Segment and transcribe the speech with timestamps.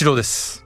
[0.00, 0.64] 一郎です。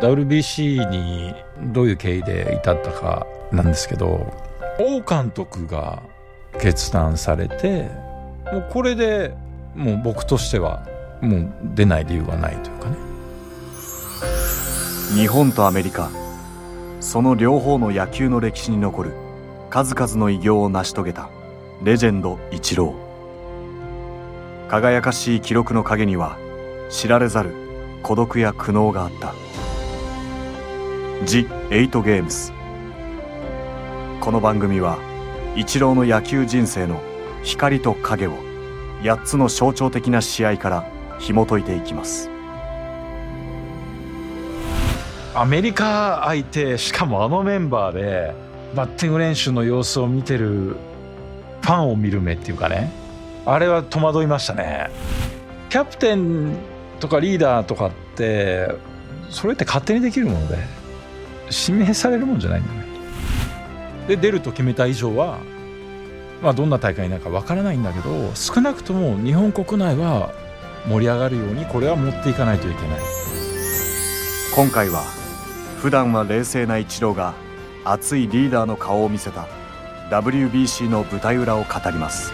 [0.00, 1.34] WBC に
[1.72, 4.32] どういう経緯で至ったかなんですけど
[4.78, 6.00] 王監督が
[6.60, 7.90] 決断されて
[8.52, 9.34] もうこれで
[9.74, 10.86] もう僕としては
[11.20, 12.96] もう出ない理由がないというかね。
[15.16, 16.08] 日本とアメリカ
[17.00, 19.14] その両方の野球の歴史に残る
[19.70, 21.28] 数々の偉業を成し遂げた
[21.82, 26.38] レジェンドイチロー輝かしい記録の陰には
[26.90, 27.54] 知られざる
[28.02, 29.32] 孤独や苦悩があった
[31.24, 32.52] 「ジ・エイト・ゲームス」
[34.20, 34.98] この番組は
[35.54, 37.00] イチローの野球人生の
[37.44, 38.32] 光と影を
[39.02, 40.84] 8つの象徴的な試合から
[41.20, 42.28] 紐解いていきます。
[45.32, 48.34] アメリカ相手しかもあのメンバーで
[48.74, 52.90] バッティング練習の様子を見てるファンを見る目っていうかね。
[53.46, 54.90] あれは戸惑いましたね。
[55.70, 56.56] キャプテン
[57.00, 58.68] とかリーダーとかって
[59.30, 60.58] それって勝手にできるもので
[61.68, 62.84] 指名されるもんじゃないんだね。
[64.08, 65.38] で出ると決めた以上は、
[66.42, 70.32] まあ、どんな大会になるかわからないんだけど少なくとも日本国内は
[70.88, 73.00] 盛り上がるようにこれは持っていかないといけない。
[74.54, 75.02] 今回は
[75.80, 77.34] 普段は冷静なイチローが
[77.84, 79.46] 熱いリーダーの顔を見せた
[80.10, 82.32] WBC の舞台裏を語ります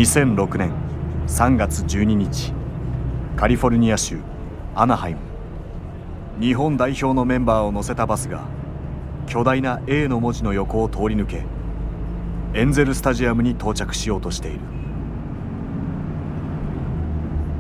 [0.06, 0.72] 2006年
[1.26, 2.52] 3月12日
[3.36, 4.20] カリフォルニア州
[4.76, 5.18] アナハイム。
[6.38, 8.44] 日本代表のメンバーを乗せたバスが
[9.26, 11.42] 巨大な A の文字の横を通り抜け
[12.54, 14.60] エンゼル・スタジアムに到着しようとしている。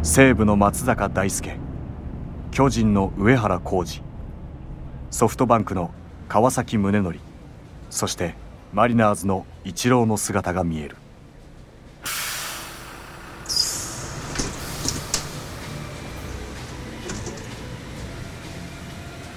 [0.04, 1.58] 西武の松坂大輔
[2.52, 4.04] 巨人の上原浩二
[5.10, 5.90] ソフトバンクの
[6.28, 7.18] 川崎宗則
[7.90, 8.36] そして
[8.72, 10.96] マリナーズのイチローの姿が見える。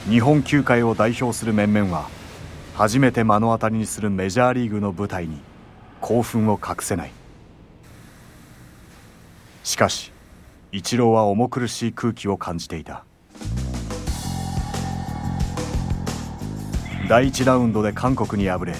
[0.10, 2.10] 日本球界を代表する面々は
[2.74, 5.40] 初めて目の当たりにするメジャーリーグの舞台に
[6.02, 7.12] 興奮を隠せない。
[9.64, 10.12] しかし
[10.72, 13.06] イチローは重苦しい空気を感じていた。
[17.08, 18.76] 第1ラウンドで韓国に敗れ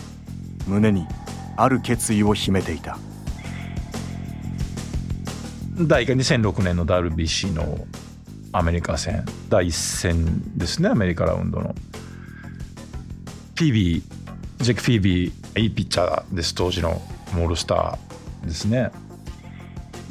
[0.66, 1.06] 胸に
[1.58, 2.98] ある決意を秘めていた。
[5.80, 7.86] 第2006年の WBC の
[8.52, 9.26] アメリカ戦。
[9.50, 11.76] 第1戦ですねアメリカラウンドの。
[13.56, 16.56] フィービージェック・フィービーいいピッチャーです。
[16.56, 17.02] 当時の
[17.34, 18.92] モールスターですね。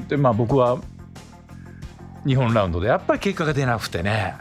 [0.09, 0.79] でまあ僕は
[2.27, 4.35] 日本ラウンドでやっぱり結果が出なくてね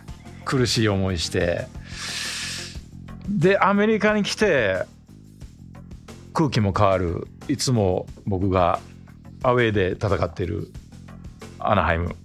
[0.45, 1.67] 苦しい思いして。
[3.27, 4.85] でアメリカに来て
[6.33, 7.27] 空気も変わる。
[7.47, 8.79] いつも僕が
[9.41, 10.71] アウェーで戦っている
[11.59, 12.15] アナハイム。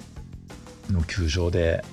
[0.93, 1.85] の球場で、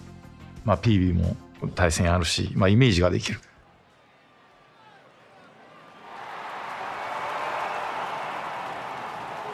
[0.63, 1.35] まあ、PB も
[1.75, 3.39] 対戦あるし、まあ、イメージができる。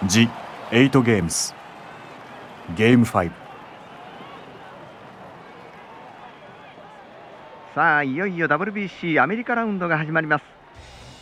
[0.06, 0.30] ジ・
[0.72, 1.56] エイト・ゲームス
[2.76, 3.32] ゲーム5
[7.74, 10.46] さあいよいよ WBC アメリカラウンドが始まります。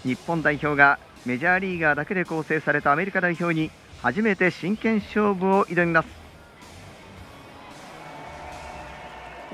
[0.03, 6.22] 日本代表がメジャーリーガーだけで構成されたアメリカ代表に初めて真剣勝負を挑みます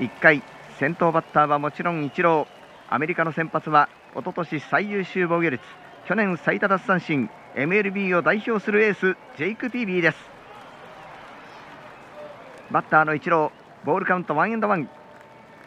[0.00, 0.42] 1回
[0.78, 2.46] 先頭バッターはもちろんイチロー。
[2.92, 5.62] アメリカの先発はおととし最優秀防御率
[6.08, 10.16] 去年最多奪三振 MLB を代表するエースジェイク・ピービーです。
[12.70, 14.88] バッターのイチローボールカウントワンエンドワン。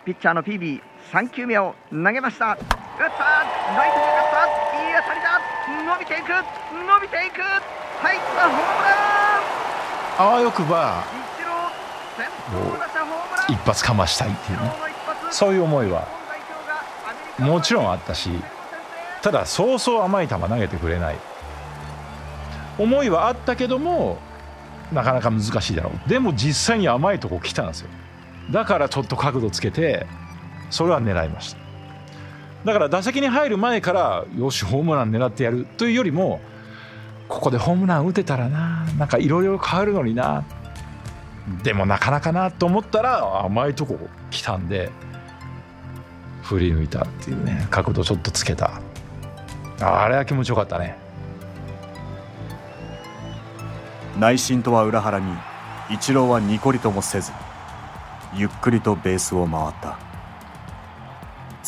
[0.05, 2.53] ピッチャーのピービー3球目を投げました。
[2.53, 3.05] 打った!
[3.05, 4.43] ライトに上がった!
[4.83, 5.39] いい当たりだ!
[5.93, 6.27] 伸びていく!
[6.73, 7.41] 伸びていく!
[8.01, 8.89] 入ったホームラ
[9.39, 9.43] ン!
[10.19, 11.03] あわよくば。
[11.07, 11.55] イチロー
[12.19, 14.73] 先頭打者ホームラン一発かましたいっていうね。
[15.31, 16.07] そういう思いは
[17.39, 18.29] もちろんあったし
[19.21, 21.15] ただそうそう甘い球投げてくれない。
[22.77, 24.17] 思いはあったけども
[24.91, 26.09] なかなか難しいだろう。
[26.09, 27.89] でも実際に甘いとこ来たんですよ。
[28.51, 30.05] だからちょっと角度つけて
[30.69, 31.63] それは狙いました。
[32.65, 36.39] だから打席に入る前からよしホームラン狙ってやるというよりも
[37.27, 40.43] ここでホームラン打てたらななんかいろいろ変わるのにな
[41.63, 43.99] でもなかなかなと思ったら甘いとこ
[44.31, 44.91] 来たんで
[46.41, 47.67] 振り抜いたっていうね。
[47.69, 48.81] 角度ちょっとつけた。
[49.81, 50.97] あれは気持ちよかったね。
[54.19, 55.33] 内心とは裏腹に
[55.89, 57.31] イチローはニコリともせず
[58.35, 59.97] ゆっくりとベースを回った。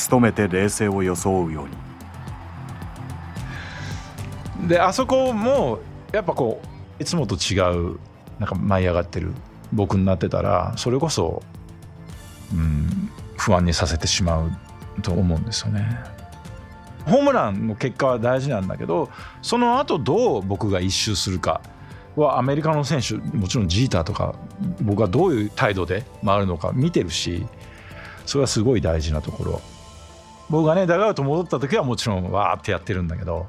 [0.10, 1.68] 努めて冷静を装うよう
[4.60, 4.68] に。
[4.68, 5.80] であそこも
[6.12, 6.62] やっぱこ
[7.00, 8.00] ういつもと違う
[8.40, 9.34] なんか舞い上がってる
[9.74, 11.42] 僕になってたらそれこそ、
[12.54, 14.52] うん、不安にさせてしまう
[15.02, 15.86] と思うんですよね。
[17.06, 19.10] ホームランの結果は大事なんだけど
[19.42, 21.62] その後どう僕が一周するか。
[22.16, 24.36] はアメリカの選手もちろんジーターとか
[24.82, 27.46] 僕がどういう態度で回るのか見てるし
[28.26, 29.62] それはすごい大事なところ。
[30.50, 33.48] 僕がねダグアウト戻った時はもちろんわーってやってるんだけど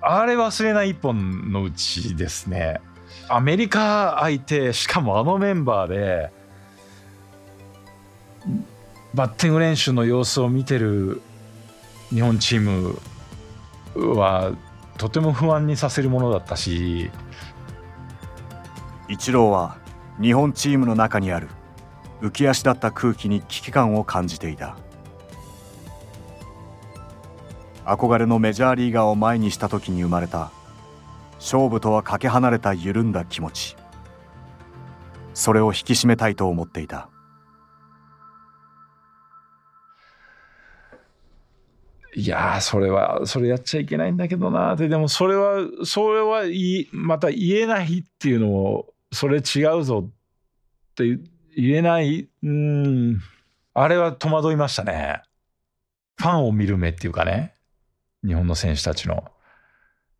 [0.00, 2.80] あれ忘れない一本のうちですね。
[3.28, 6.30] アメリカ相手しかもあのメンバーで
[9.14, 11.20] バッティング練習の様子を見てる
[12.10, 13.00] 日本チーム
[14.16, 14.52] は
[14.96, 17.10] とても不安にさせるものだったし
[19.08, 19.78] イチローは
[20.20, 21.48] 日本チームの中にある
[22.20, 24.76] 浮き足だった空気に危機感を感じていた。
[27.88, 30.50] 憧れのメジャーリーガーを前にした時に生まれた
[31.38, 33.76] 勝負とはかけ離れた緩んだ気持ち。
[35.34, 37.08] それを引き締めたいと思っていた。
[42.16, 44.88] いやそれはそれやっちゃいけないんだけどなって。
[44.88, 50.10] でもそれはそれはいまた言えないっていうのをそれ違うぞっ
[50.96, 51.18] て
[51.56, 53.20] 言えないうん
[53.74, 55.22] あれは戸惑いましたね。
[56.16, 57.54] ファンを見る目っていうかね。
[58.26, 59.30] 日本の選手たちの。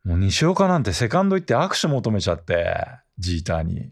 [0.04, 2.86] もう西岡なんてセカンド行って握手求めちゃって
[3.18, 3.90] ジーターに。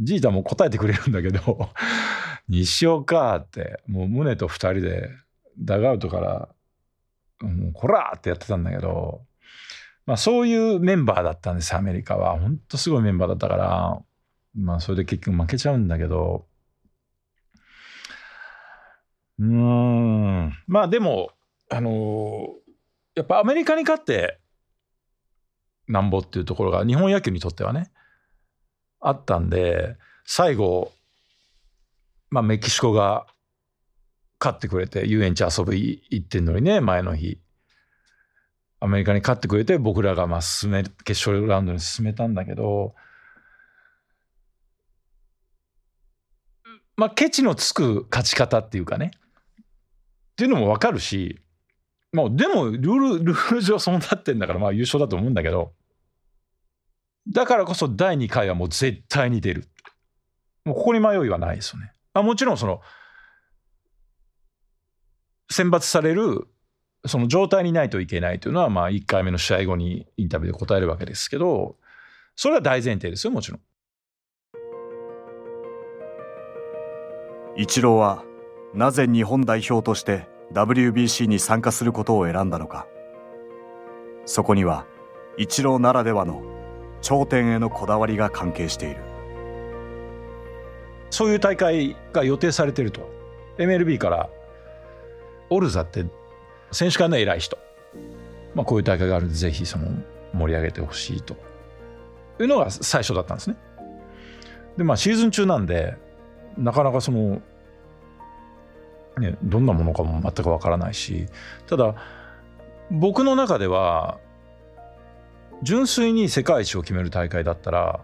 [0.00, 1.70] ジーターも答えてくれるんだけど
[2.48, 5.10] 西岡ってもう胸と2人で
[5.58, 6.48] ダグアウトから
[7.40, 9.22] もうこらーってやってたんだけど、
[10.06, 12.38] まあそういうメンバーだったんですアメリカは。
[12.38, 13.98] 本当すごいメンバーだったから、
[14.54, 16.46] まあそれで結局負けちゃうんだけど、
[19.38, 21.30] うん、まあでも、
[21.70, 22.48] あの
[23.14, 24.40] やっぱアメリカに勝って
[25.88, 27.90] なんぼっていうところが日本野球にとってはね、
[29.00, 30.92] あったんで、最後、
[32.30, 33.26] まあメキシコが
[34.40, 37.40] 勝ってくれて、遊園地遊び行ってんのにね、前の日。
[38.80, 42.94] アメリカに勝ってくれて、僕らがまあ進め、決勝ラウンドに進めたんだけど、
[46.96, 51.40] まあ、ケチのつく勝ち方っていうかね、っていうのもわかるし、
[52.12, 55.74] まあ、でも、ルール、ルール上そうなってんだから、まあ優勝だと思うんだけど、
[57.30, 59.68] だからこそ第2回はもう絶対に出る。
[60.64, 61.92] もうここに迷いはないですよね。
[62.14, 62.80] あもちろんその、
[65.50, 66.48] 選抜される
[67.06, 71.76] その状態にないといけないというのは、まあ、1回目の試合後にインタビューで答えるわけですけど、
[72.36, 73.60] それは大前提ですよ、もちろん。
[77.56, 78.24] イチローは
[78.74, 82.86] なぜ日本代表として WBC に参加することを選んだのか。
[84.26, 84.86] そこには
[85.38, 86.42] イチローならではの
[87.00, 89.00] 頂点へのこだわりが関係している。
[91.10, 93.08] そういう大会が予定されてると。
[93.58, 94.28] MLB から
[95.50, 96.04] オルザって
[96.70, 97.58] 選手間の偉い人、
[98.54, 99.88] まあ、こういう大会があるんでぜひその
[100.32, 101.34] 盛り上げてほしいと
[102.38, 103.56] いうのが最初だったんですね。
[104.76, 105.96] でまあシーズン中なんで
[106.56, 107.40] なかなかその、
[109.18, 111.26] ね、どんなものかも全くわからないし
[111.66, 111.94] ただ
[112.90, 114.18] 僕の中では
[115.62, 118.00] 純粋に世界一を決める大会だったら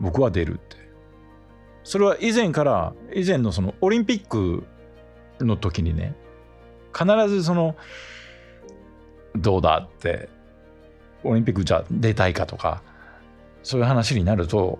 [0.00, 0.76] 僕は出るって
[1.84, 4.64] それは以前から以前のそのオリンピック
[5.40, 6.14] の時にね
[6.92, 7.76] 必ずその
[9.36, 10.28] どうだって
[11.24, 12.82] オリンピックじゃ出たいかとか
[13.62, 14.78] そういう話になると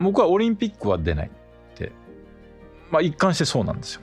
[0.00, 1.92] 僕はオリンピックは出ないって
[2.90, 4.00] まあ一貫してそうなんですよ。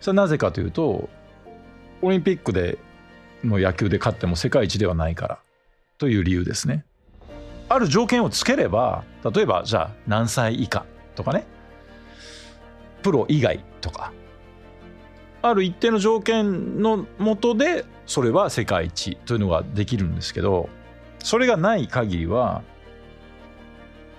[0.00, 1.08] それはなぜかというと
[2.02, 2.78] オリンピックで
[3.44, 5.38] の野球で勝っても世界一ではないから
[5.98, 6.84] という理由ですね。
[7.68, 9.04] ある条件をつければ
[9.34, 11.46] 例えばじゃあ何歳以下とかね。
[13.02, 14.12] プロ以外とか。
[15.40, 20.68] ある一定の条件のもとでそれは世界一というのができるんですけど
[21.20, 22.62] それがない限りは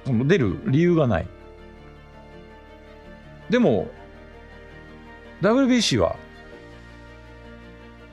[0.05, 1.27] 出る理由がない。
[3.49, 3.87] でも
[5.41, 6.15] WBC は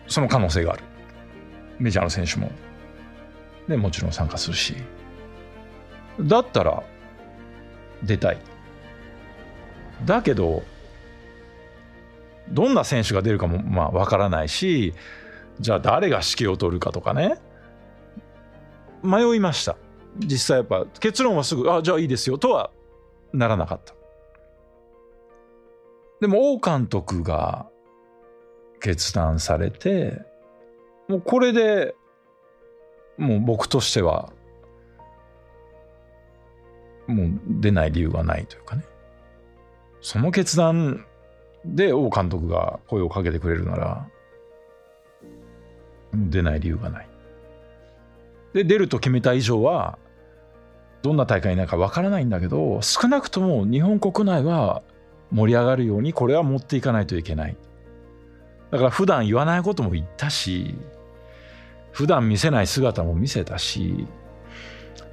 [0.08, 0.82] その可能性がある。
[1.78, 2.50] メジャーの選手も。
[3.68, 4.74] ねもちろん参加するし。
[6.20, 6.82] だったら
[8.02, 8.38] 出たい。
[10.04, 10.62] だけど
[12.50, 14.94] どんな選手が出るかもまあ分からないし
[15.58, 17.38] じゃあ誰が指揮を取るかとかね。
[19.02, 19.76] 迷いました。
[20.18, 22.70] 実際やっぱ結論はすぐあじゃあいいですよとは
[23.32, 23.94] ならなかった。
[26.20, 27.68] でも王監督が
[28.80, 30.22] 決断されて
[31.08, 31.94] もうこれで
[33.16, 34.32] もう僕としては
[37.06, 38.84] もう出ない理由がないというかね。
[40.00, 41.04] その決断
[41.64, 44.08] で王監督が声をかけてくれるなら
[46.12, 47.08] 出ない理由がない。
[48.52, 49.98] で出ると決めた以上は
[51.02, 54.82] どんな大会になるかわからないんだけど少なくとも日本国内は
[55.30, 57.56] 盛り上がるようにこれは持っていかないといけない。
[58.70, 60.74] だから普段言わないことも言ったし
[61.96, 64.06] 普段見せない姿も見せたし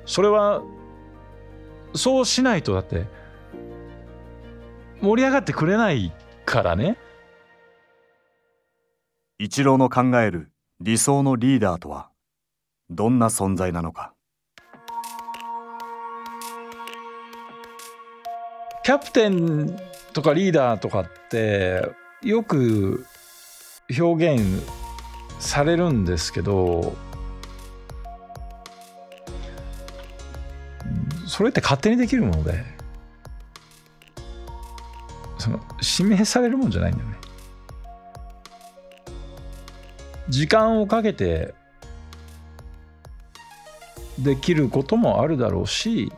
[0.05, 0.61] それは
[1.95, 3.05] そうしないとだって
[4.99, 6.11] 盛り上がってくれない
[6.45, 6.97] からね。
[9.39, 12.09] イチローの考える理想のリーダーとは
[12.89, 14.13] どんな存在なのか。
[18.83, 19.79] キャプテン
[20.11, 21.89] とかリーダーとかって
[22.23, 23.05] よく
[23.97, 24.82] 表現
[25.43, 26.95] されるんですけど
[31.27, 32.63] それって勝手にできるもので
[35.37, 35.59] その
[35.97, 37.17] 指名されるもんじゃないんだよね。
[40.29, 41.53] 時間をかけて
[44.17, 46.11] できることもあるだろうし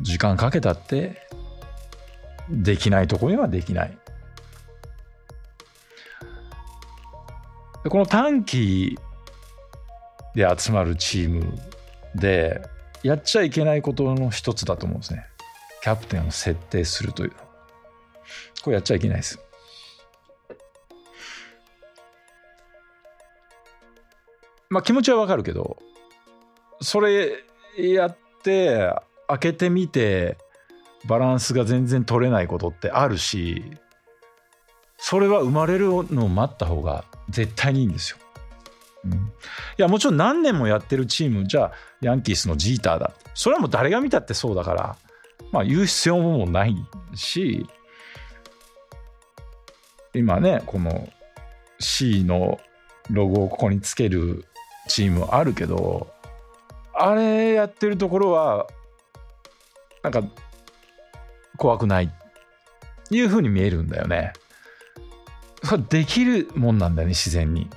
[0.00, 1.26] 時間かけたって
[2.50, 3.98] できないとこにはできない。
[7.84, 8.98] この短期
[10.34, 11.58] で集まるチーム
[12.14, 12.62] で
[13.02, 15.24] やっちゃいけないことの一つだと思うんですね。
[15.82, 17.36] キャプテンを設定するというの。
[18.62, 19.38] これやっちゃいけないです。
[24.70, 25.78] まあ気持ちはわかるけど
[26.80, 27.32] それ
[27.78, 28.92] やって
[29.26, 30.36] 開けてみて
[31.06, 33.64] バランスが全然取れないことってあるし
[34.98, 38.18] それは生まれるのを待った方が絶対にいいんですよ。
[39.04, 39.16] うん、い
[39.76, 44.96] やもちろん何年もやってるチームじゃあヤンキースのジーターだそれはもう誰が見たってそうだから
[45.52, 46.74] まあ言う必要もない
[47.14, 47.64] し
[50.14, 51.08] 今ねこの
[51.78, 52.58] C の
[53.10, 54.44] ロゴをここにつける
[54.88, 56.12] チームあるけど
[56.92, 58.66] あれやってるところは
[60.02, 60.22] なんか
[61.56, 62.08] 怖くないっ
[63.08, 64.32] ていうふうに見えるんだよね。
[65.88, 67.68] できるもんなんだよね自然に。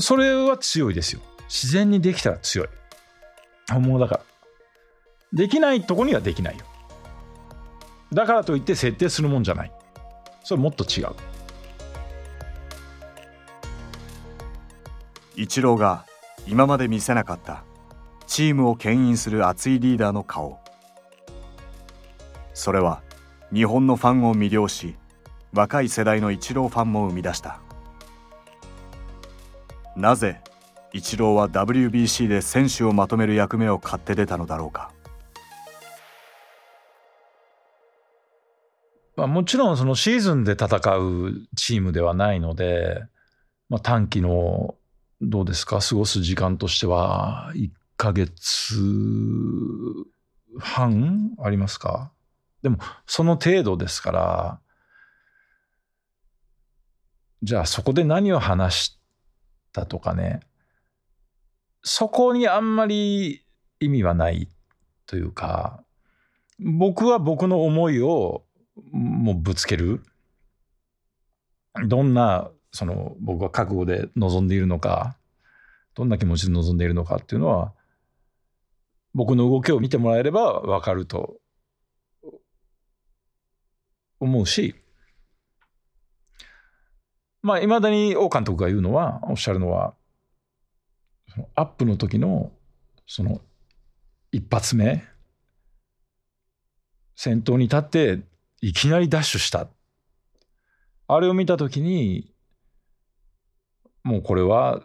[0.00, 1.20] それは強いですよ。
[1.48, 2.68] 自然にできたら強い。
[3.70, 4.20] 本物だから。
[5.32, 6.64] できないとこにはできないよ。
[8.12, 9.72] だからといって設定するもんじゃない。
[10.42, 11.08] それもっと違う。
[15.36, 16.04] イチローが
[16.46, 17.64] 今まで見せなかった
[18.26, 20.60] チームを牽引する熱いリーダーの顔
[22.52, 23.02] それは
[23.52, 24.96] 日本のファンを魅了し
[25.52, 27.60] 若い世代のイチローファンも生み出した。
[29.96, 30.40] なぜ
[30.92, 34.92] イチローは WBC で選手をまとめる役目を買って出たのだろうか。
[39.16, 40.66] まあ、もちろんそのシーズンで戦
[40.96, 43.04] うチームではないので、
[43.68, 44.76] まあ、短期の
[45.20, 48.76] どうですか過ごす時間としては1ヶ月
[50.58, 52.12] 半ありますか？
[52.62, 54.60] でもその程度ですから
[57.42, 59.00] じゃあそこで何を話し
[59.72, 60.40] たとかね。
[61.82, 63.44] そこにあんまり
[63.80, 64.48] 意味はない
[65.06, 65.82] というか
[66.58, 68.44] 僕は僕の思いを
[68.92, 70.02] もうぶつける。
[71.86, 75.16] どんなその僕は覚悟で臨んでいるのか
[75.94, 77.72] どんな気持ちで臨んでいるのかっていうのは
[79.14, 81.36] 僕の動きを見てもらえれば分かると
[84.18, 84.74] 思うし
[87.42, 89.94] まあいまだに王監督が言うのはおっしゃるのは
[91.28, 92.52] そのアップの時の
[93.06, 93.40] その
[94.32, 95.02] 一発目
[97.16, 98.20] 先頭に立って
[98.60, 99.68] いきなりダッシュした。
[101.06, 102.32] あれを見た時に
[104.04, 104.82] もうこれは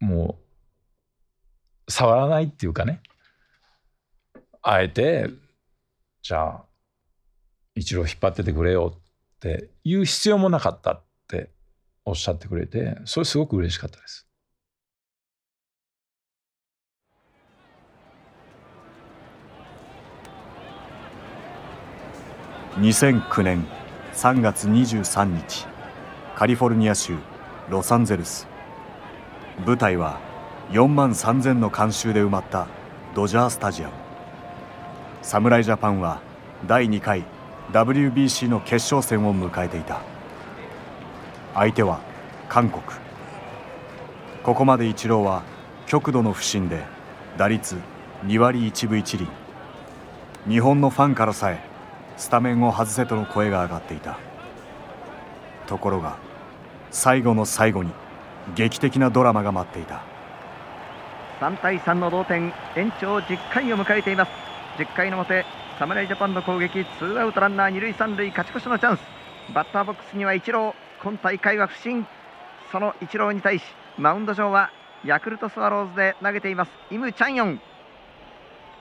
[0.00, 0.38] も
[1.86, 3.00] う触らないっていうかね。
[4.62, 5.30] あえて
[6.22, 6.64] じゃあ
[7.74, 9.00] 一郎引っ張っててくれよ。
[9.40, 11.50] って言う必要もなかったって
[12.04, 14.26] おっしゃってくれてそれすごく嬉しかったです。
[22.76, 23.66] 2009年
[24.12, 25.66] 3月23日
[26.36, 27.16] カリフォルニア州
[27.68, 28.46] ロサンゼルス
[29.66, 30.20] 舞台は
[30.70, 32.68] 4万3,000の観衆で埋まった
[33.14, 33.92] ドジャースタジアム
[35.22, 36.20] 侍ジャパンは
[36.66, 37.24] 第2回
[37.72, 40.00] WBC の決勝戦を迎えていた。
[41.54, 42.00] 相手は
[42.48, 42.82] 韓国。
[44.42, 45.42] ここまでイチローは
[45.86, 46.82] 極度の不振で
[47.36, 47.76] 打率
[48.24, 49.28] 2割1分1厘。
[50.48, 51.60] 日本のファンからさえ
[52.16, 54.18] スタメンを外せとの声が上がっていた。
[55.66, 56.16] ところが
[56.90, 57.92] 最後の最後に
[58.56, 60.02] 劇的なドラマが待っていた。
[61.40, 64.30] 3対3の同点延長10回を迎えています。
[64.78, 65.44] 10回の表
[65.80, 69.00] 侍ジャパンの攻撃ツーアウトランナー二塁三塁勝ち越しのチャンス。
[69.54, 71.02] バッターボックスにはイチロー。
[71.02, 72.06] 今大会は不振。
[72.70, 73.64] そのイチローに対し
[73.96, 74.68] マウンド上は
[75.06, 76.70] ヤクルトスワローズで投げています。
[76.90, 77.60] イム・チャンヨン。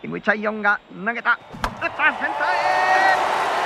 [0.03, 1.39] イム・チャンヨンが投げた。
[1.39, 2.67] 打ったセンターへ。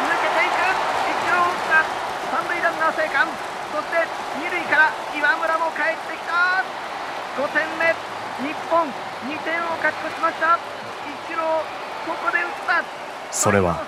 [0.06, 0.62] 抜けていく。
[1.10, 1.90] イチロー打った。
[2.38, 3.26] 三塁ランナー生還。
[3.74, 3.98] そして
[4.46, 6.62] 二塁から岩村も帰ってきた。
[7.42, 7.98] 5点目。
[8.46, 8.86] 日本
[9.26, 10.54] 2点を勝ち越しました。
[10.54, 13.13] イチローここで打った。
[13.34, 13.82] それは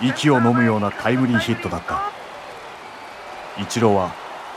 [0.00, 2.12] 息を飲むようなタイムリーヒットだった。
[3.60, 4.12] イチローは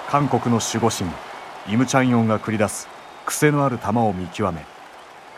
[0.10, 1.10] 韓国の守護神
[1.68, 2.88] イム・チャンヨンが繰り出す
[3.26, 4.66] 癖のある球を見極め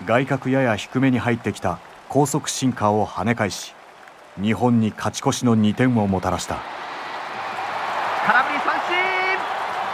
[0.05, 3.75] 外角やや低めに入ってきた高速シンカーを跳ね返し
[4.41, 6.55] 日本に勝ち越しの2点をもたらした。
[8.25, 8.95] 空振り三振！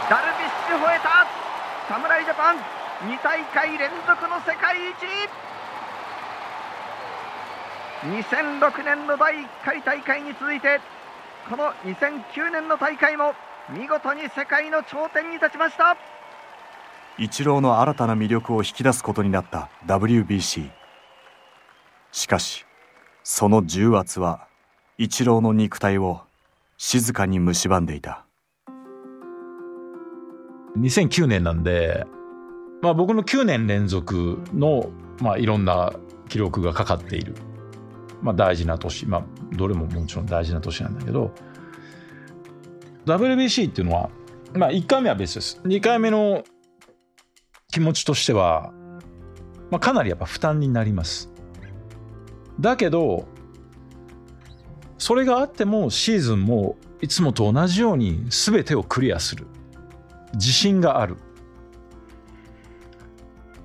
[0.08, 1.26] ダルビッシュ吠えた！
[1.88, 4.94] 侍ジャパン2大会連続の世界一！
[8.02, 10.80] 2006年の第1回大会に続いて
[11.48, 13.32] この2009年の大会も
[13.70, 15.96] 見事に世界の頂点に立ちました。
[17.18, 20.68] イチローの新たな魅力を引き出すことになった WBC
[22.12, 22.66] しかし
[23.24, 24.46] その重圧は
[24.98, 26.20] イチローの肉体を
[26.76, 28.26] 静かに蝕んでいた。
[30.78, 32.04] 2009年なんで、
[32.82, 34.90] まあ、僕の9年連続の、
[35.20, 35.94] まあ、いろんな
[36.28, 37.34] 記録がかかっている、
[38.22, 39.24] まあ、大事な年、まあ、
[39.56, 41.32] どれももちろん大事な年なんだけど
[43.06, 44.10] WBC っていうのは、
[44.54, 45.60] まあ、1回目は別です。
[45.64, 46.42] 2回目の
[47.70, 48.72] 気持ちとしては、
[49.70, 51.30] まあ、かなりやっぱ負担になります。
[52.58, 53.28] だけど
[54.98, 59.46] それがあってもシーズンもいつもと同じように全てをクリアする。
[60.34, 61.16] 自信がある。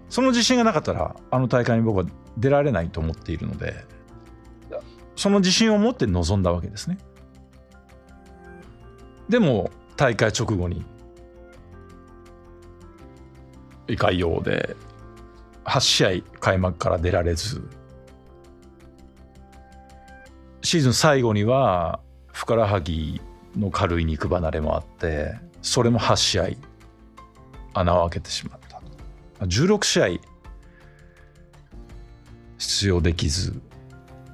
[0.10, 2.06] その自信がなかったらあの大会に僕は
[2.38, 3.86] 出られないと思っているので
[5.22, 6.98] その自信を持って臨んだわけですね。
[9.30, 10.84] でも大会直後に
[13.88, 14.76] 胃潰瘍で
[15.64, 17.62] 8試合開幕から出られず
[20.64, 22.00] シーズン最後には
[22.34, 23.22] ふくらはぎ
[23.56, 26.48] の軽い肉離れもあってそれも8試合
[27.76, 28.82] 穴を開けてしまった。
[29.46, 30.08] 16試合
[32.58, 33.62] 出場できず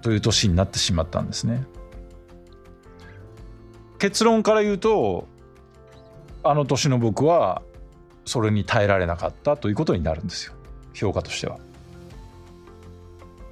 [0.08, 1.66] という年になってしまったんですね。
[4.00, 5.28] 結論から言うと
[6.44, 7.62] あの年の僕は
[8.24, 10.54] それに耐えられなかったということになるんですよ。
[10.94, 11.60] 評価としては。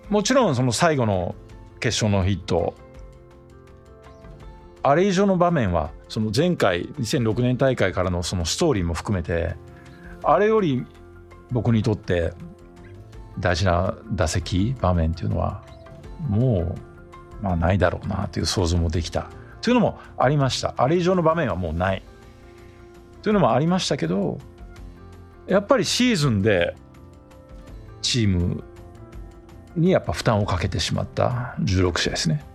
[0.07, 1.35] もちろんその最後の
[1.81, 2.73] 決勝のヒット
[4.81, 9.57] あれ以上の場面はその前回2006年大会からのそのストーリーも含めて
[10.23, 10.85] あれより
[11.51, 12.31] 僕にとって
[13.39, 15.74] 大事な打席場面っていうのは
[16.19, 16.75] も
[17.41, 19.29] うまあないだろうなという想像もできた。
[19.61, 20.73] というのもありました。
[20.77, 22.03] あれ以上の場面はもうない。
[23.21, 24.37] というのもありましたけど
[25.47, 26.75] やっぱりシーズンで
[28.03, 28.63] チーム
[29.75, 31.55] にやっぱ負担をかけてしまった。
[31.61, 32.45] 16試合ですね。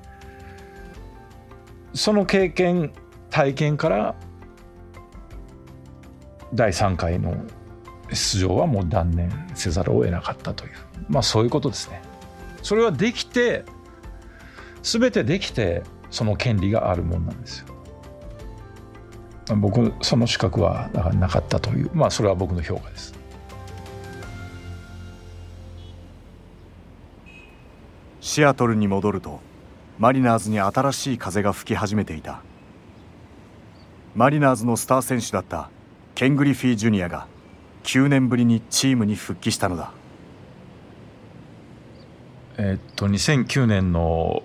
[1.93, 2.93] その経験
[3.31, 4.15] 体験から
[6.55, 7.37] 第3回の
[8.13, 10.73] 出場はもう断念せざるを得なかったという。
[11.09, 12.03] まあそういうことですね。
[12.63, 13.65] それはできて
[14.83, 17.67] 全てできてその権利があるもんなんですよ。
[19.57, 23.15] 僕その資格はだからなかったというまあそれは僕の評価です。
[28.21, 29.41] シアトルに戻ると
[29.99, 32.43] マリナーズに新しい風が吹き始めていた
[34.15, 35.69] マリナーズのスター選手だった
[36.15, 37.27] ケン・グリフィー・ジュニアが
[37.85, 39.93] 9年ぶりにチームに復帰したのだ
[42.63, 44.43] えっと2009年の、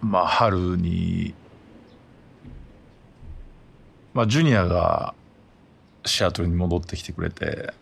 [0.00, 1.34] まあ、春に、
[4.14, 5.14] まあ、ジュニアが
[6.06, 7.74] シアトルに戻ってきてくれて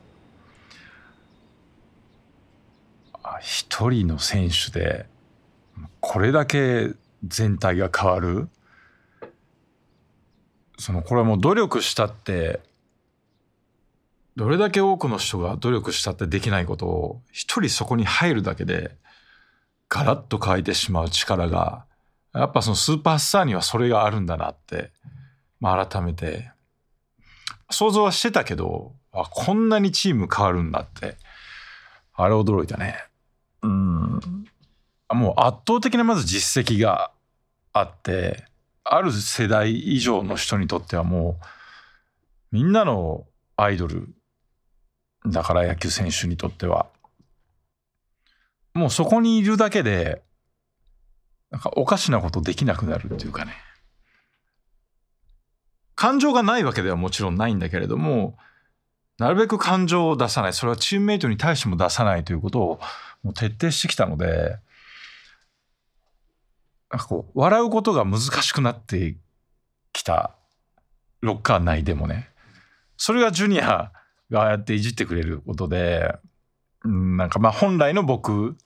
[3.41, 5.07] 一人の選手で
[6.01, 6.91] これだけ
[7.25, 8.49] 全体が変わる
[10.77, 12.59] そのこれはもう努力したって
[14.35, 18.97] どれだけ多くの人が努力したってできないことを一人そこに入るだけで
[19.89, 21.87] ガラッと変えてしまう力が
[22.35, 24.91] やっぱそのスーパースターにはそれがあるんだなって、
[25.59, 26.51] まあ、改めて。
[27.71, 31.17] 想像はしてたけどあこんなにチーム変わるんだって。
[32.15, 32.97] あれ驚いたね。
[33.63, 34.21] うん。
[35.13, 37.11] もう圧倒的なまず実績が
[37.73, 38.45] あって
[38.85, 41.47] ある世代以上の人にとってはもう
[42.53, 43.25] みんなの
[43.57, 44.09] アイドル
[45.27, 46.87] だから野球選手にとっては。
[48.77, 50.23] もうそこにいるだけで
[51.51, 53.53] なんかおかしなことできなくなるっていうかね。
[55.95, 58.37] 感情がないわけではもちろんないんだけれども
[59.19, 60.53] なるべく感情を出さない。
[60.53, 62.81] それはチームメイトに対しても出さないということを
[63.23, 64.59] もう徹底してきたので
[66.91, 69.17] なんかこう笑うことが難しくなって
[69.93, 70.35] きた
[71.23, 72.29] ロッカー内でもね。
[72.99, 73.93] それがジュニア
[74.31, 76.15] がああやっていじってくれることで、
[76.85, 78.57] うん、なんかまあ本来の僕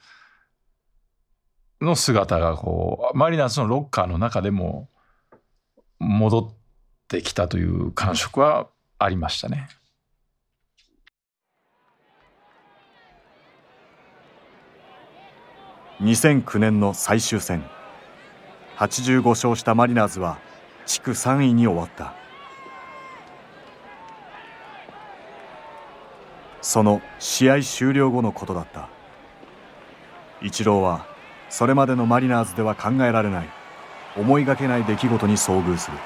[1.80, 4.88] の姿がこうマリナーズのロッカーの中でも
[5.98, 6.54] 戻っ
[7.08, 9.68] てきたという感触はありましたね。
[16.00, 17.62] 2009年の最終戦。
[18.78, 20.38] 85勝したマリナーズは
[20.86, 22.14] 地区3位に終わった。
[26.62, 28.88] その試合終了後のことだった。
[30.40, 31.09] イチローは
[31.50, 33.48] それまでのマリナーズでは考えられない
[34.16, 35.98] 思いがけない出来事に遭遇する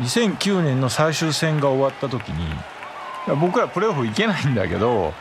[0.00, 2.44] 2009年の最終戦が終わった時に
[3.38, 5.12] 僕らプレーオフ行けないんだけど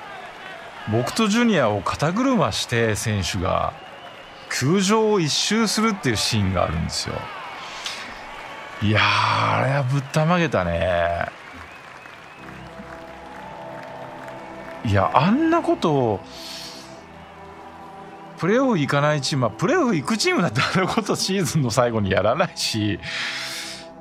[0.92, 3.74] 僕とジュニアを肩車して選手が
[4.50, 7.16] 空場を一周するっていうシーンがあるんですよ。
[8.82, 11.28] いやあれはぶったまげたね。
[14.86, 16.20] いやあんなことを
[18.40, 23.00] プレーオフ行かないチームはプレーオフ行くチームだってあんなことシーズンの最後にやらないし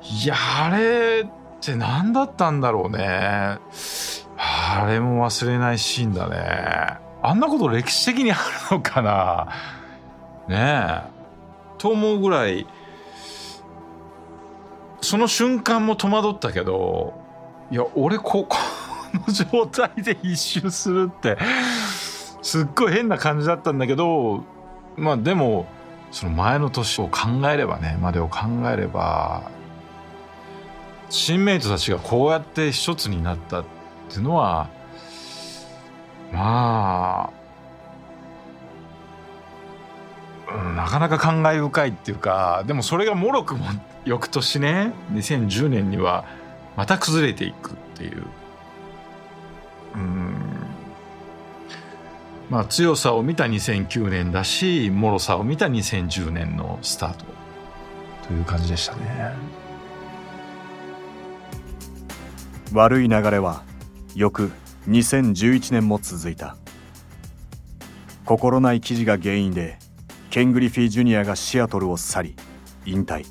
[0.01, 3.59] いやあれって何だったんだろうね。
[4.41, 6.97] あれも忘れないシーンだね。
[7.21, 9.47] あんなこと歴史的にあるのかな
[10.47, 11.19] ねえ。
[11.77, 12.65] と思うぐらい、
[15.01, 17.13] その瞬間も戸惑ったけど、
[17.71, 18.57] いや、俺こ こ
[19.13, 21.37] の状態で一周するって、
[22.41, 24.43] すっごい変な感じだったんだけど、
[24.97, 25.67] まあでも、
[26.11, 28.39] その前の年を考えればね、までを考
[28.73, 29.51] えれば、
[31.09, 33.65] チームメイトたちがこうやって一つになったっ
[34.09, 34.69] ていうのは、
[36.31, 37.31] ま
[40.47, 43.65] あ、なかなか感慨深いっていうかでもそれがもろくも
[44.05, 46.25] 翌年ね2010年には
[46.75, 48.25] また崩れていくっていう。
[49.95, 50.18] うん
[52.49, 57.25] まあ強さを見た2009年だし脆さを見た2010年のスタート
[58.27, 59.33] という感じでしたね。
[62.73, 63.63] 悪い流れは
[64.15, 64.51] 翌
[64.87, 66.55] 2011年も続いた。
[68.25, 69.79] 心ない記事が原因で
[70.29, 72.35] ケン・グリフィー・ジュニアがシアトルを去り
[72.85, 73.25] 引退。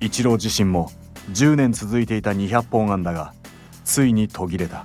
[0.00, 0.90] イチロー自身も
[1.32, 3.32] 10年続いていた200本安打が
[3.84, 4.84] ついに途切れた。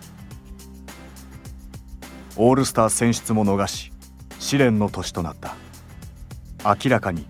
[2.41, 3.91] オールスター選出も逃し
[4.39, 5.57] 試練の年となった。
[6.63, 7.27] 明らかに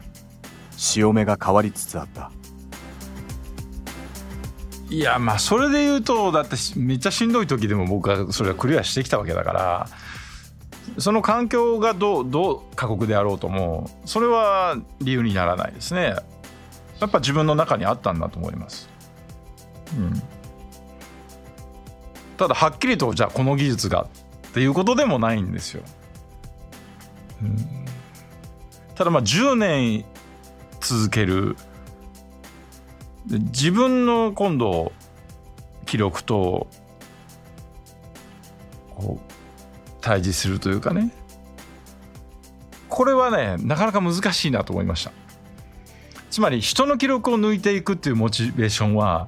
[0.78, 2.32] 潮目が変わりつつあった。
[4.92, 9.90] いやまあそれで言うとだってめっちゃしんどい時でも僕はそれはクリアしてきたわけだから
[10.98, 16.16] その環境がどうどう過酷であろうともそれは理由にならないですね。
[17.00, 18.90] やっぱ自分の中にあったんだと思います、
[19.98, 20.22] うん、
[22.38, 24.08] ただはっきりとじゃあこの技術が
[24.50, 25.84] っていうことでもないんですよ、
[27.42, 27.58] うん、
[28.96, 30.06] ただまあ10年
[30.82, 31.56] 続ける。
[33.30, 34.92] 自分の今度
[35.86, 36.68] 記録と
[38.96, 39.34] こう
[40.02, 41.12] 対峙するというかね。
[42.88, 45.12] これはねなかなか難しいなと思いました。
[46.32, 49.28] つまり人の記録を抜いていくっていうモチベーションは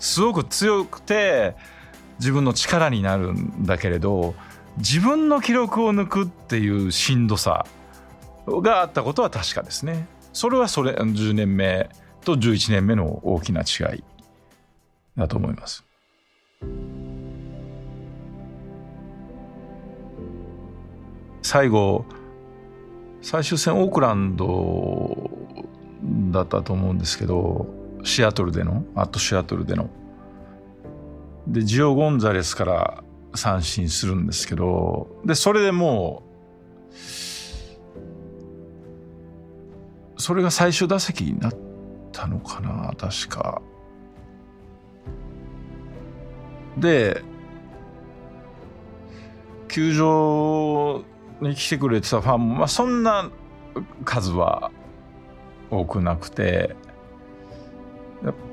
[0.00, 1.56] すごく強くて
[2.18, 4.34] 自分の力になるんだけれど
[4.78, 7.66] 自分の記録を抜くっていうしんどさ
[8.46, 11.88] があったことは確かですねそれはそれ10年目
[12.24, 14.04] と11年目の大きな違い
[15.16, 15.84] だと思います。
[21.42, 22.04] 最後
[23.22, 25.30] 最終戦オークランド
[26.32, 27.66] だったと思うんですけど
[28.02, 29.88] シアトルでのアットシアトルでの
[31.46, 33.04] でジオ・ゴンザレスから
[33.34, 36.22] 三振するんですけどでそれでも
[40.16, 41.52] うそれが最終打席になっ
[42.10, 43.62] たのかな確か。
[46.78, 47.22] で
[49.68, 51.04] 球場
[51.40, 53.30] に来てくれてたファンも、まあ、そんな
[54.04, 54.70] 数は
[55.70, 56.76] 多くなくて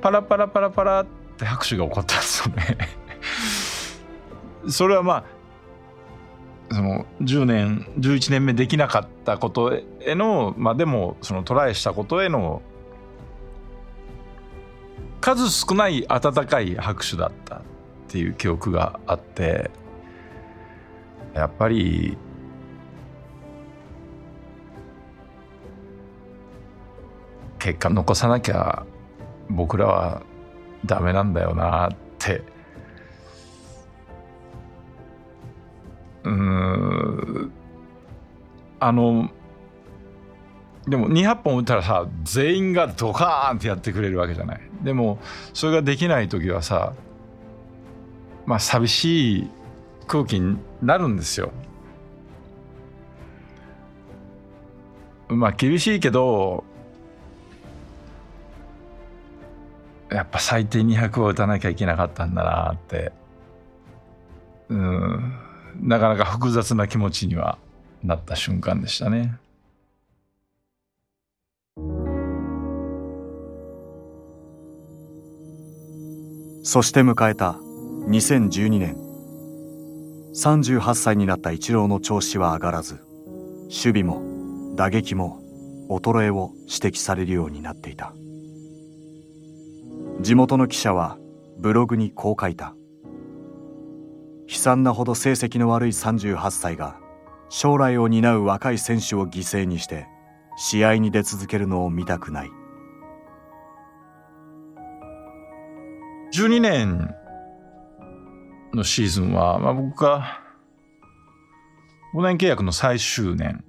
[0.01, 2.77] パラパラパラパラって拍手が起こったんですよね。
[4.69, 5.23] それはまあ
[6.73, 12.61] その10年11年目できなかったことへのまあでもそのトライしたことへの
[15.21, 17.61] 数少ない温かい拍手だったっ
[18.07, 19.71] ていう記憶があって
[21.33, 22.17] やっぱり
[27.59, 28.85] 結果残さなきゃ
[29.49, 30.23] 僕らは
[30.85, 32.43] ダメなんだよなって。
[36.23, 37.51] うん。
[38.79, 39.29] あの
[40.87, 44.61] でも200本打ったらさ全員がドカーンってやってくれるわけじゃない。
[44.81, 45.19] でも
[45.53, 46.93] それができない時はさ
[48.45, 49.49] まあ寂しい
[50.07, 51.51] 空気になるんですよ。
[55.29, 56.65] まあ厳しいけど
[60.13, 63.11] やっぱ最低200は打たなきゃいけなかったんだなって。
[64.69, 65.33] うん。
[65.81, 67.57] なかなか複雑な気持ちには
[68.03, 69.37] なった瞬間でしたね。
[76.63, 77.57] そして迎えた
[78.07, 78.95] 2012年。
[80.35, 82.95] 38歳になったイチローの調子は上がらず
[83.65, 85.39] 守備も打撃も
[85.89, 88.13] 衰えを指摘されるようになっていた。
[90.23, 91.17] 地元の記者は
[91.59, 92.75] ブログにこう書いた。
[94.47, 96.97] 悲惨なほど成績の悪い38歳が
[97.49, 100.07] 将来を担う若い選手を犠牲にして
[100.55, 102.51] 試合に出続けるのを見たくない。
[106.33, 107.13] 12年
[108.73, 110.41] のシーズンは、まあ、僕が
[112.15, 113.61] 5年契約の最終年。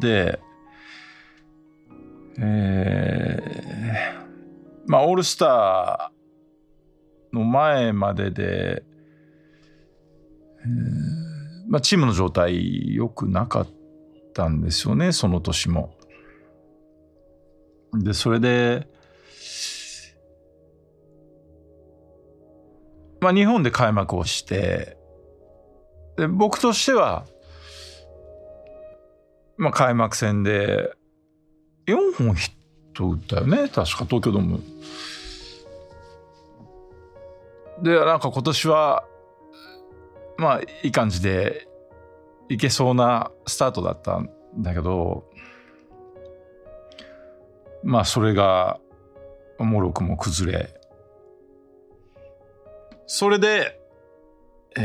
[0.00, 0.40] で、
[2.38, 4.31] えー、
[4.86, 8.84] まあオールスターの前までで、
[10.60, 11.32] えー
[11.68, 13.68] まあ、チームの状態良くなかっ
[14.34, 15.94] たんですよねその年も。
[17.94, 18.88] でそれで
[23.20, 24.96] まあ、日本で開幕をして
[26.16, 27.24] で僕としては、
[29.56, 30.92] まあ、開幕戦で
[31.86, 32.61] 4本ヒット
[33.00, 34.62] 打ったよね確か東京ドーム。
[37.82, 39.04] でなんか今年は
[40.36, 41.66] まあいい感じで
[42.48, 45.24] いけそうなスタートだったんだけど
[47.82, 48.78] まあそれが
[49.58, 50.82] もろくも崩れ
[53.14, 53.78] それで、
[54.74, 54.80] え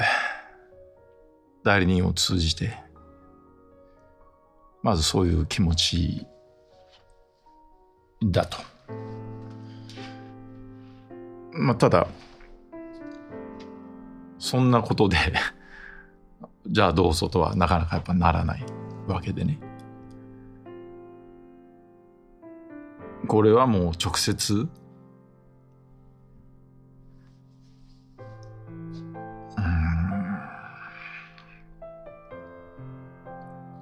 [0.00, 0.02] ー、
[1.64, 2.78] 代理人を通じて、
[4.84, 6.28] まずそういう気持ち
[8.24, 8.58] だと。
[11.52, 12.06] まあ、ただ、
[14.38, 15.16] そんなことで
[16.66, 18.64] じゃあどうぞとはなかなかやっぱならない
[19.06, 19.58] わけでね。
[23.26, 24.68] これはもう直接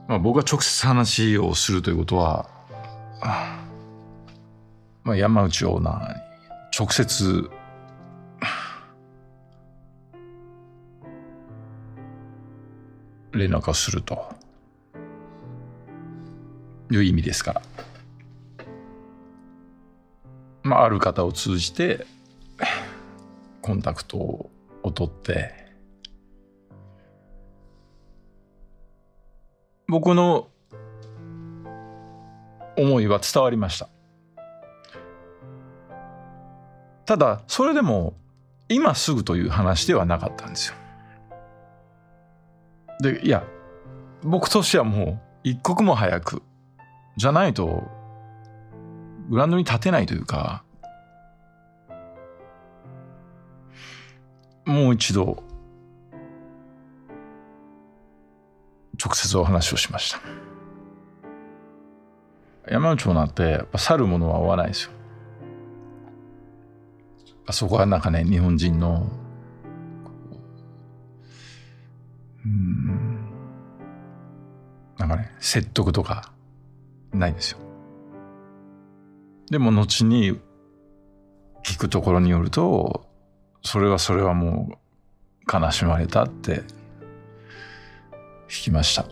[0.09, 2.49] まあ、僕が直接話をするということは、
[3.21, 3.56] あ
[5.07, 6.21] まあ、山内オーナーに
[6.79, 7.49] 直接
[13.33, 14.35] 連絡をすると。
[16.91, 17.63] いう意味ですから。
[20.63, 22.07] まあ、ある方を通じて
[23.63, 24.51] コンタクトを
[24.93, 25.67] 取って。
[29.89, 30.49] 僕の
[32.77, 33.89] 思いは伝わりました。
[37.07, 38.15] ただそれでも
[38.69, 40.75] 今すぐという話ではなかったんですよ。
[43.01, 43.45] でいや
[44.23, 46.43] 僕としてはもう一刻も早く
[47.17, 47.85] じゃないと
[49.29, 50.65] グラウンドに立てないというか
[54.65, 55.43] もう一度
[59.03, 60.21] 直接お話をしました。
[62.69, 64.96] 山内もなってやっぱ去るものは追わないですよ。
[67.47, 69.09] あそこはなんかね、日本人の、
[72.45, 73.31] うん、
[74.99, 76.33] なんかね、説得とか
[77.13, 77.59] ないですよ。
[79.49, 80.41] でも後に
[81.65, 83.07] 聞くところによると、
[83.63, 86.65] それはそれはもう悲しまれたって
[88.49, 89.07] 聞きました。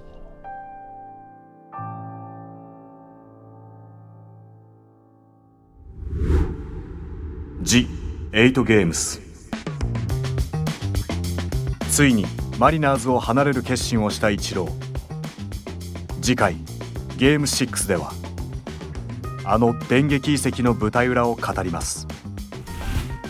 [7.62, 7.88] じ
[8.34, 9.20] 8ゲームス
[11.88, 12.26] ついに
[12.58, 14.70] マリナーズを離れる決心をしたイチロー。
[16.20, 16.56] 次回
[17.16, 18.12] ゲーム6では
[19.44, 22.08] あの電撃移籍の舞台裏を語ります。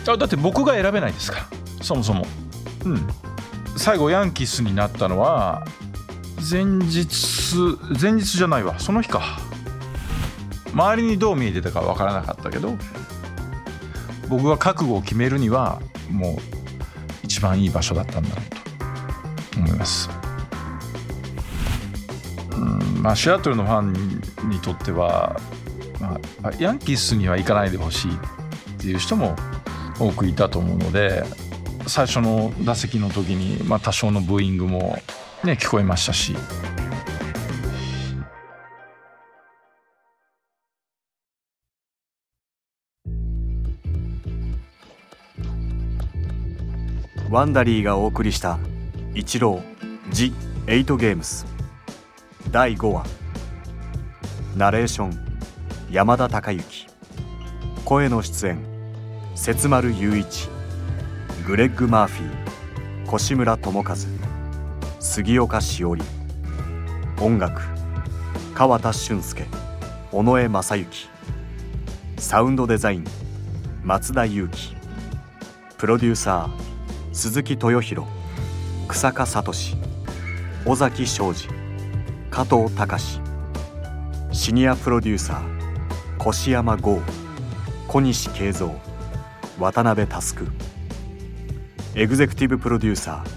[0.07, 1.83] あだって僕が選べないですから。
[1.83, 2.25] そもそも。
[2.85, 3.07] うん。
[3.77, 5.67] 最後ヤンキースになったのは
[6.49, 7.05] 前日
[8.01, 8.79] 前日じゃないわ。
[8.79, 9.37] その日か。
[10.73, 12.75] 周りにどう見えてたかわからなかったけど。
[14.29, 16.35] 僕が覚悟を決めるにはもう
[17.23, 20.09] 一番いい場所だったんだろうと思います
[22.51, 25.39] うんまあシアトルのファンにとっては、
[25.99, 28.17] まあ、ヤンキースには行かないでほしいっ
[28.77, 29.35] ていう人も
[29.99, 31.23] 多くいたと思うので
[31.87, 34.97] 最初の打席の時に、まあ、多少のブーイングも、
[35.43, 36.35] ね、聞こえましたし。
[47.35, 48.59] ワンダリーがお送りした
[49.13, 49.61] 「イチロー・
[50.09, 50.33] ジ・
[50.67, 51.45] エイト・ゲームス」
[52.49, 53.05] 第5話。
[54.55, 55.19] ナレーション
[55.91, 56.87] 山田孝之。
[57.83, 58.57] 声の出演
[59.35, 60.47] 節丸雄一。
[61.45, 63.95] グレッグ・マーフィー越村智和。
[65.01, 66.03] 杉岡しおり
[67.19, 67.61] 音楽
[68.53, 69.45] 川田俊介。
[70.13, 71.09] 尾上正幸
[72.17, 73.05] サウンドデザイン
[73.83, 74.73] 松田裕樹。
[75.77, 76.74] プロデューサー
[77.15, 78.09] 鈴木豊弘
[78.89, 79.53] 草加聡
[80.65, 81.47] 尾崎昌司
[82.29, 83.21] 加藤隆
[84.33, 86.99] シニアプロデューサー越山剛
[87.87, 88.69] 小西慶三
[89.57, 90.51] 渡辺佑
[91.95, 93.29] エグゼクティブプロデューサー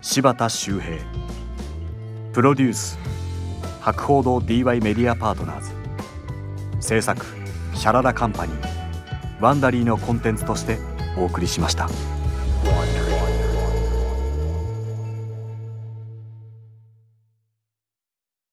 [0.00, 0.96] 柴田修平
[2.32, 2.98] プロデュース
[3.82, 5.70] 博報堂 DY メディアパートナーズ
[6.80, 7.26] 制作
[7.74, 10.78] シャララカンパニーワンダリーのコンテンツとして
[11.18, 11.90] お送りしました。